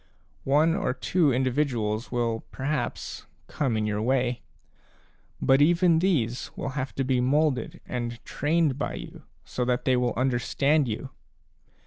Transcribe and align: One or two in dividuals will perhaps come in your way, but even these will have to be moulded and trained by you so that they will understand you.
One 0.49 0.73
or 0.75 0.95
two 0.95 1.31
in 1.31 1.43
dividuals 1.45 2.11
will 2.11 2.43
perhaps 2.51 3.27
come 3.45 3.77
in 3.77 3.85
your 3.85 4.01
way, 4.01 4.41
but 5.39 5.61
even 5.61 5.99
these 5.99 6.49
will 6.55 6.69
have 6.69 6.95
to 6.95 7.03
be 7.03 7.21
moulded 7.21 7.81
and 7.85 8.19
trained 8.25 8.79
by 8.79 8.95
you 8.95 9.21
so 9.45 9.63
that 9.65 9.85
they 9.85 9.95
will 9.95 10.15
understand 10.17 10.87
you. 10.87 11.11